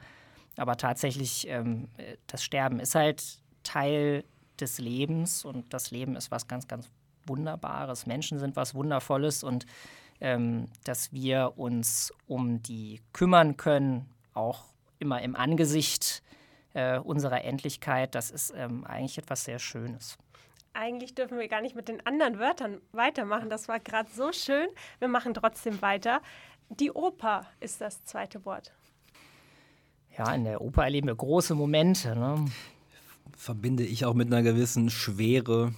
Aber 0.57 0.77
tatsächlich, 0.77 1.47
ähm, 1.47 1.89
das 2.27 2.43
Sterben 2.43 2.79
ist 2.79 2.95
halt 2.95 3.39
Teil 3.63 4.23
des 4.59 4.79
Lebens 4.79 5.43
und 5.43 5.73
das 5.73 5.91
Leben 5.91 6.15
ist 6.15 6.31
was 6.31 6.47
ganz, 6.47 6.67
ganz 6.67 6.89
Wunderbares. 7.25 8.05
Menschen 8.05 8.39
sind 8.39 8.55
was 8.55 8.75
Wundervolles 8.75 9.43
und 9.43 9.65
ähm, 10.21 10.69
dass 10.83 11.11
wir 11.11 11.53
uns 11.57 12.13
um 12.27 12.61
die 12.61 13.01
kümmern 13.11 13.57
können, 13.57 14.09
auch 14.33 14.63
immer 14.99 15.21
im 15.21 15.35
Angesicht 15.35 16.23
äh, 16.73 16.99
unserer 16.99 17.43
Endlichkeit, 17.43 18.15
das 18.15 18.31
ist 18.31 18.53
ähm, 18.55 18.85
eigentlich 18.85 19.17
etwas 19.17 19.43
sehr 19.43 19.59
Schönes. 19.59 20.17
Eigentlich 20.73 21.15
dürfen 21.15 21.39
wir 21.39 21.47
gar 21.47 21.61
nicht 21.61 21.75
mit 21.75 21.87
den 21.87 22.05
anderen 22.05 22.37
Wörtern 22.37 22.81
weitermachen. 22.91 23.49
Das 23.49 23.67
war 23.67 23.79
gerade 23.79 24.09
so 24.11 24.33
schön. 24.33 24.67
Wir 24.99 25.07
machen 25.07 25.33
trotzdem 25.33 25.81
weiter. 25.81 26.21
Die 26.69 26.91
Oper 26.91 27.45
ist 27.61 27.79
das 27.79 28.03
zweite 28.03 28.43
Wort 28.45 28.73
ja, 30.17 30.33
in 30.33 30.43
der 30.43 30.61
Oper 30.61 30.83
erleben 30.83 31.07
wir 31.07 31.15
große 31.15 31.55
Momente. 31.55 32.15
Ne? 32.15 32.45
Verbinde 33.35 33.83
ich 33.83 34.05
auch 34.05 34.13
mit 34.13 34.27
einer 34.27 34.43
gewissen 34.43 34.89
Schwere, 34.89 35.73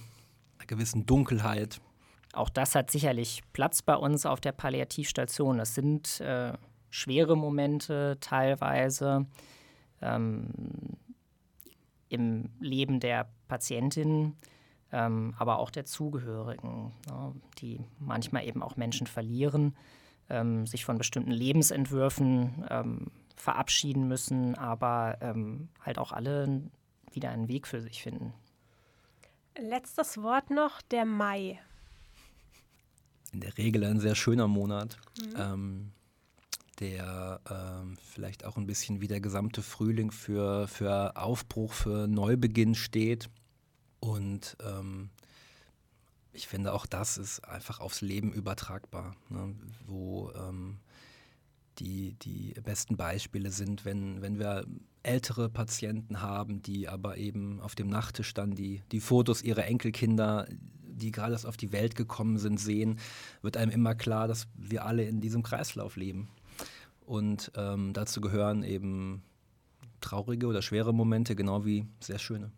einer 0.58 0.66
gewissen 0.66 1.06
Dunkelheit. 1.06 1.80
Auch 2.32 2.48
das 2.48 2.74
hat 2.74 2.90
sicherlich 2.90 3.42
Platz 3.52 3.82
bei 3.82 3.96
uns 3.96 4.26
auf 4.26 4.40
der 4.40 4.52
Palliativstation. 4.52 5.58
Das 5.58 5.74
sind 5.74 6.20
äh, 6.20 6.52
schwere 6.90 7.36
Momente 7.36 8.18
teilweise 8.20 9.26
ähm, 10.00 10.50
im 12.08 12.50
Leben 12.60 13.00
der 13.00 13.28
Patientin, 13.48 14.36
ähm, 14.92 15.34
aber 15.38 15.58
auch 15.58 15.70
der 15.70 15.84
Zugehörigen, 15.84 16.92
ne, 17.08 17.34
die 17.58 17.80
manchmal 17.98 18.46
eben 18.46 18.62
auch 18.62 18.76
Menschen 18.76 19.06
verlieren, 19.06 19.76
ähm, 20.30 20.66
sich 20.66 20.84
von 20.84 20.98
bestimmten 20.98 21.32
Lebensentwürfen 21.32 22.64
ähm, 22.70 23.06
verabschieden 23.38 24.08
müssen, 24.08 24.54
aber 24.56 25.18
ähm, 25.20 25.68
halt 25.80 25.98
auch 25.98 26.12
alle 26.12 26.62
wieder 27.12 27.30
einen 27.30 27.48
Weg 27.48 27.66
für 27.66 27.80
sich 27.80 28.02
finden. 28.02 28.32
Letztes 29.58 30.18
Wort 30.22 30.50
noch, 30.50 30.82
der 30.82 31.04
Mai. 31.04 31.60
In 33.32 33.40
der 33.40 33.56
Regel 33.58 33.84
ein 33.84 34.00
sehr 34.00 34.14
schöner 34.14 34.48
Monat, 34.48 34.98
mhm. 35.20 35.34
ähm, 35.36 35.92
der 36.80 37.40
ähm, 37.50 37.96
vielleicht 38.02 38.44
auch 38.44 38.56
ein 38.56 38.66
bisschen 38.66 39.00
wie 39.00 39.08
der 39.08 39.20
gesamte 39.20 39.62
Frühling 39.62 40.10
für, 40.10 40.68
für 40.68 41.16
Aufbruch, 41.16 41.72
für 41.72 42.06
Neubeginn 42.06 42.74
steht. 42.74 43.28
Und 44.00 44.56
ähm, 44.64 45.10
ich 46.32 46.46
finde, 46.46 46.72
auch 46.72 46.86
das 46.86 47.18
ist 47.18 47.40
einfach 47.40 47.80
aufs 47.80 48.00
Leben 48.00 48.32
übertragbar, 48.32 49.16
ne? 49.28 49.54
wo 49.86 50.30
ähm, 50.30 50.47
die, 51.78 52.14
die 52.14 52.54
besten 52.62 52.96
Beispiele 52.96 53.50
sind, 53.50 53.84
wenn, 53.84 54.20
wenn 54.22 54.38
wir 54.38 54.64
ältere 55.02 55.48
Patienten 55.48 56.20
haben, 56.20 56.62
die 56.62 56.88
aber 56.88 57.16
eben 57.16 57.60
auf 57.60 57.74
dem 57.74 57.88
Nachttisch 57.88 58.34
dann 58.34 58.54
die, 58.54 58.82
die 58.92 59.00
Fotos 59.00 59.42
ihrer 59.42 59.64
Enkelkinder, 59.64 60.46
die 60.82 61.12
gerade 61.12 61.32
erst 61.32 61.46
auf 61.46 61.56
die 61.56 61.72
Welt 61.72 61.94
gekommen 61.94 62.38
sind, 62.38 62.58
sehen, 62.58 62.98
wird 63.42 63.56
einem 63.56 63.70
immer 63.70 63.94
klar, 63.94 64.28
dass 64.28 64.48
wir 64.54 64.84
alle 64.84 65.04
in 65.04 65.20
diesem 65.20 65.42
Kreislauf 65.42 65.96
leben. 65.96 66.28
Und 67.00 67.52
ähm, 67.56 67.92
dazu 67.92 68.20
gehören 68.20 68.62
eben 68.62 69.22
traurige 70.00 70.46
oder 70.46 70.62
schwere 70.62 70.92
Momente, 70.92 71.34
genau 71.34 71.64
wie 71.64 71.86
sehr 72.00 72.18
schöne. 72.18 72.50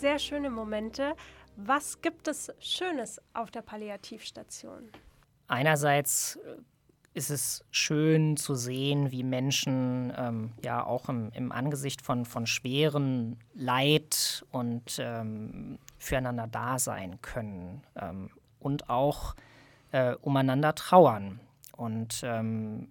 Sehr 0.00 0.18
schöne 0.18 0.50
Momente. 0.50 1.14
Was 1.56 2.00
gibt 2.00 2.28
es 2.28 2.52
Schönes 2.58 3.20
auf 3.32 3.50
der 3.50 3.62
Palliativstation? 3.62 4.90
Einerseits 5.48 6.38
ist 7.16 7.30
es 7.30 7.64
schön 7.70 8.36
zu 8.36 8.54
sehen, 8.54 9.10
wie 9.10 9.24
Menschen 9.24 10.12
ähm, 10.18 10.52
ja 10.62 10.84
auch 10.84 11.08
im, 11.08 11.30
im, 11.32 11.50
Angesicht 11.50 12.02
von, 12.02 12.26
von 12.26 12.46
schweren 12.46 13.38
Leid 13.54 14.44
und 14.50 14.98
ähm, 14.98 15.78
füreinander 15.96 16.46
da 16.46 16.78
sein 16.78 17.18
können 17.22 17.82
ähm, 17.98 18.28
und 18.60 18.90
auch 18.90 19.34
äh, 19.92 20.14
umeinander 20.16 20.74
trauern. 20.74 21.40
Und 21.74 22.20
ähm, 22.22 22.88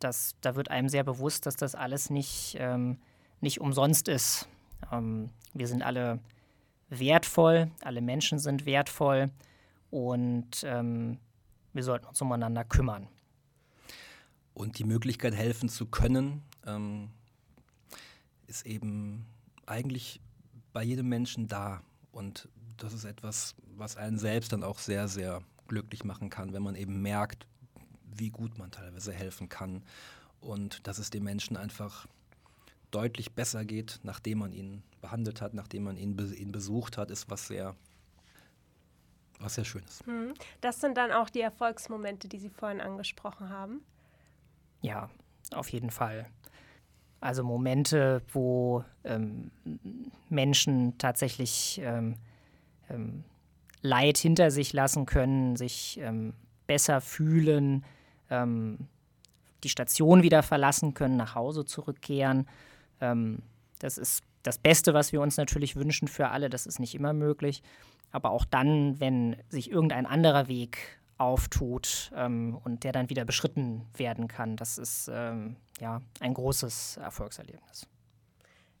das, 0.00 0.36
da 0.42 0.54
wird 0.54 0.70
einem 0.70 0.90
sehr 0.90 1.04
bewusst, 1.04 1.46
dass 1.46 1.56
das 1.56 1.74
alles 1.74 2.10
nicht, 2.10 2.58
ähm, 2.60 2.98
nicht 3.40 3.62
umsonst 3.62 4.08
ist. 4.08 4.50
Ähm, 4.92 5.30
wir 5.54 5.66
sind 5.66 5.82
alle 5.82 6.18
wertvoll, 6.90 7.70
alle 7.80 8.02
Menschen 8.02 8.38
sind 8.38 8.66
wertvoll 8.66 9.30
und 9.90 10.62
wir 10.62 11.82
sollten 11.82 12.06
uns 12.06 12.20
umeinander 12.20 12.64
kümmern. 12.64 13.08
Und 14.56 14.78
die 14.78 14.84
Möglichkeit, 14.84 15.34
helfen 15.34 15.68
zu 15.68 15.84
können, 15.84 16.42
ähm, 16.64 17.10
ist 18.46 18.64
eben 18.64 19.26
eigentlich 19.66 20.18
bei 20.72 20.82
jedem 20.82 21.10
Menschen 21.10 21.46
da. 21.46 21.82
Und 22.10 22.48
das 22.78 22.94
ist 22.94 23.04
etwas, 23.04 23.54
was 23.76 23.98
einen 23.98 24.18
selbst 24.18 24.54
dann 24.54 24.64
auch 24.64 24.78
sehr, 24.78 25.08
sehr 25.08 25.42
glücklich 25.68 26.04
machen 26.04 26.30
kann, 26.30 26.54
wenn 26.54 26.62
man 26.62 26.74
eben 26.74 27.02
merkt, 27.02 27.46
wie 28.02 28.30
gut 28.30 28.56
man 28.56 28.70
teilweise 28.70 29.12
helfen 29.12 29.50
kann 29.50 29.82
und 30.40 30.86
dass 30.86 30.96
es 30.96 31.10
den 31.10 31.22
Menschen 31.22 31.58
einfach 31.58 32.06
deutlich 32.90 33.34
besser 33.34 33.66
geht, 33.66 34.00
nachdem 34.04 34.38
man 34.38 34.54
ihn 34.54 34.82
behandelt 35.02 35.42
hat, 35.42 35.52
nachdem 35.52 35.84
man 35.84 35.98
ihn, 35.98 36.16
ihn 36.34 36.50
besucht 36.50 36.96
hat, 36.96 37.10
ist 37.10 37.28
was 37.28 37.46
sehr, 37.46 37.76
was 39.38 39.56
sehr 39.56 39.66
Schönes. 39.66 40.02
Hm. 40.06 40.32
Das 40.62 40.80
sind 40.80 40.96
dann 40.96 41.12
auch 41.12 41.28
die 41.28 41.42
Erfolgsmomente, 41.42 42.26
die 42.26 42.38
Sie 42.38 42.48
vorhin 42.48 42.80
angesprochen 42.80 43.50
haben. 43.50 43.82
Ja, 44.86 45.10
auf 45.52 45.70
jeden 45.70 45.90
Fall. 45.90 46.26
Also 47.18 47.42
Momente, 47.42 48.22
wo 48.32 48.84
ähm, 49.02 49.50
Menschen 50.28 50.96
tatsächlich 50.96 51.80
ähm, 51.82 52.14
ähm, 52.88 53.24
Leid 53.82 54.16
hinter 54.16 54.52
sich 54.52 54.72
lassen 54.72 55.04
können, 55.04 55.56
sich 55.56 55.98
ähm, 56.00 56.34
besser 56.68 57.00
fühlen, 57.00 57.84
ähm, 58.30 58.86
die 59.64 59.70
Station 59.70 60.22
wieder 60.22 60.44
verlassen 60.44 60.94
können, 60.94 61.16
nach 61.16 61.34
Hause 61.34 61.64
zurückkehren. 61.64 62.46
Ähm, 63.00 63.42
das 63.80 63.98
ist 63.98 64.22
das 64.44 64.56
Beste, 64.56 64.94
was 64.94 65.12
wir 65.12 65.20
uns 65.20 65.36
natürlich 65.36 65.74
wünschen 65.74 66.06
für 66.06 66.28
alle. 66.28 66.48
Das 66.48 66.64
ist 66.64 66.78
nicht 66.78 66.94
immer 66.94 67.12
möglich. 67.12 67.64
Aber 68.12 68.30
auch 68.30 68.44
dann, 68.44 69.00
wenn 69.00 69.34
sich 69.48 69.68
irgendein 69.68 70.06
anderer 70.06 70.46
Weg 70.46 71.00
auftut 71.18 72.10
ähm, 72.14 72.58
und 72.64 72.84
der 72.84 72.92
dann 72.92 73.10
wieder 73.10 73.24
beschritten 73.24 73.86
werden 73.96 74.28
kann. 74.28 74.56
Das 74.56 74.78
ist 74.78 75.10
ähm, 75.12 75.56
ja 75.80 76.00
ein 76.20 76.34
großes 76.34 76.98
Erfolgserlebnis. 76.98 77.86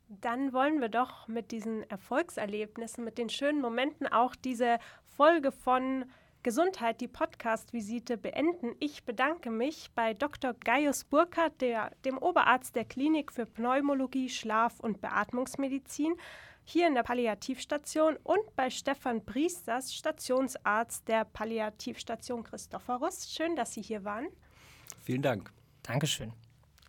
Dann 0.08 0.52
wollen 0.52 0.80
wir 0.80 0.88
doch 0.88 1.26
mit 1.26 1.50
diesen 1.50 1.82
Erfolgserlebnissen, 1.90 3.04
mit 3.04 3.18
den 3.18 3.28
schönen 3.28 3.60
Momenten 3.60 4.06
auch 4.06 4.36
diese 4.36 4.78
Folge 5.16 5.50
von 5.50 6.04
Gesundheit, 6.44 7.00
die 7.00 7.08
Podcast-Visite 7.08 8.16
beenden. 8.16 8.76
Ich 8.78 9.02
bedanke 9.02 9.50
mich 9.50 9.90
bei 9.96 10.14
Dr. 10.14 10.54
Gaius 10.54 11.02
Burkhardt, 11.02 11.60
dem 12.04 12.18
Oberarzt 12.18 12.76
der 12.76 12.84
Klinik 12.84 13.32
für 13.32 13.46
Pneumologie, 13.46 14.28
Schlaf- 14.28 14.78
und 14.78 15.00
Beatmungsmedizin, 15.00 16.14
hier 16.68 16.88
in 16.88 16.94
der 16.94 17.04
Palliativstation 17.04 18.16
und 18.24 18.56
bei 18.56 18.70
Stefan 18.70 19.24
Priesters, 19.24 19.94
Stationsarzt 19.94 21.06
der 21.06 21.24
Palliativstation 21.24 22.42
Christophorus. 22.42 23.30
Schön, 23.30 23.54
dass 23.54 23.72
Sie 23.72 23.82
hier 23.82 24.04
waren. 24.04 24.26
Vielen 25.00 25.22
Dank. 25.22 25.52
Dankeschön. 25.84 26.32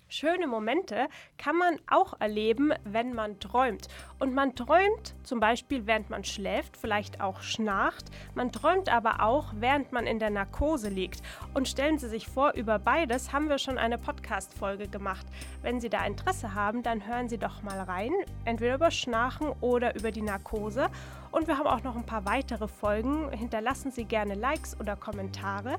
Schöne 0.10 0.48
Momente 0.48 1.10
kann 1.38 1.58
man 1.58 1.80
auch 1.90 2.20
erleben, 2.22 2.72
wenn 2.86 3.14
man 3.14 3.40
träumt. 3.42 3.90
Und 4.20 4.34
man 4.34 4.56
träumt 4.56 5.16
zum 5.24 5.42
Beispiel, 5.42 5.86
während 5.86 6.10
man 6.10 6.24
schläft, 6.24 6.78
vielleicht 6.78 7.20
auch 7.20 7.42
schnarcht. 7.42 8.06
Man 8.34 8.54
träumt 8.54 8.88
aber 8.88 9.22
auch, 9.22 9.54
während 9.58 9.92
man 9.92 10.08
in 10.08 10.20
der 10.20 10.30
Narkose 10.30 10.88
liegt. 10.88 11.22
Und 11.54 11.68
stellen 11.68 11.98
Sie 11.98 12.08
sich 12.08 12.28
vor, 12.28 12.54
über 12.54 12.80
beides 12.80 13.34
haben 13.34 13.50
wir 13.50 13.58
schon 13.58 13.78
eine 13.78 13.98
Podcast-Folge 13.98 14.88
gemacht. 14.88 15.26
Wenn 15.62 15.82
Sie 15.82 15.90
da 15.90 16.06
Interesse 16.06 16.54
haben, 16.54 16.84
dann 16.84 17.06
hören 17.06 17.28
Sie 17.28 17.38
doch 17.38 17.62
mal 17.62 17.82
rein, 17.82 18.12
entweder 18.46 18.76
über 18.76 18.92
Schnarchen 18.92 19.50
oder 19.60 19.94
über 19.96 20.12
die 20.12 20.22
Narkose. 20.22 20.90
Und 21.32 21.48
wir 21.48 21.58
haben 21.58 21.68
auch 21.68 21.84
noch 21.84 21.98
ein 21.98 22.06
paar 22.06 22.26
weitere 22.26 22.70
Folgen. 22.70 23.30
Hinterlassen 23.32 23.92
Sie 23.92 24.06
gerne 24.06 24.36
Likes 24.36 24.80
oder 24.80 24.96
Kommentare. 24.96 25.78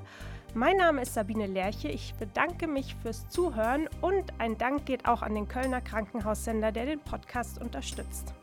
Mein 0.55 0.77
Name 0.77 1.03
ist 1.03 1.13
Sabine 1.13 1.45
Lerche. 1.45 1.89
Ich 1.89 2.15
bedanke 2.15 2.65
mich 2.65 2.95
fürs 3.03 3.29
Zuhören 3.29 3.87
und 4.01 4.33
ein 4.39 4.57
Dank 4.57 4.85
geht 4.87 5.07
auch 5.07 5.21
an 5.21 5.35
den 5.35 5.47
Kölner 5.47 5.79
Krankenhaussender, 5.79 6.71
der 6.71 6.87
den 6.87 6.99
Podcast 6.99 7.61
unterstützt. 7.61 8.33